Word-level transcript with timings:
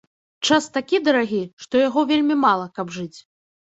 Час 0.47 0.67
такі 0.77 1.01
дарагі, 1.09 1.43
што 1.67 1.85
яго 1.87 2.09
вельмі 2.11 2.43
мала, 2.49 2.67
каб 2.79 2.87
жыць 3.01 3.17